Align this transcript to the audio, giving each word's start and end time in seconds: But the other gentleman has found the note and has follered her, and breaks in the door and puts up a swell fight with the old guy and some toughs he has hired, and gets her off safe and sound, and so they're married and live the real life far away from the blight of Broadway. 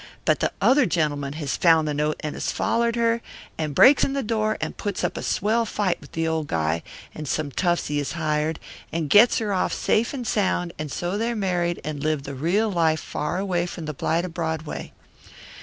But 0.25 0.39
the 0.39 0.51
other 0.59 0.87
gentleman 0.87 1.33
has 1.33 1.55
found 1.55 1.87
the 1.87 1.93
note 1.93 2.15
and 2.21 2.33
has 2.33 2.51
follered 2.51 2.95
her, 2.95 3.21
and 3.55 3.75
breaks 3.75 4.03
in 4.03 4.13
the 4.13 4.23
door 4.23 4.57
and 4.59 4.75
puts 4.75 5.03
up 5.03 5.15
a 5.15 5.21
swell 5.21 5.63
fight 5.63 6.01
with 6.01 6.13
the 6.13 6.27
old 6.27 6.47
guy 6.47 6.81
and 7.13 7.27
some 7.27 7.51
toughs 7.51 7.85
he 7.85 7.99
has 7.99 8.13
hired, 8.13 8.59
and 8.91 9.11
gets 9.11 9.37
her 9.37 9.53
off 9.53 9.73
safe 9.73 10.11
and 10.11 10.25
sound, 10.25 10.73
and 10.79 10.91
so 10.91 11.19
they're 11.19 11.35
married 11.35 11.79
and 11.83 12.01
live 12.03 12.23
the 12.23 12.33
real 12.33 12.71
life 12.71 12.99
far 12.99 13.37
away 13.37 13.67
from 13.67 13.85
the 13.85 13.93
blight 13.93 14.25
of 14.25 14.33
Broadway. 14.33 14.91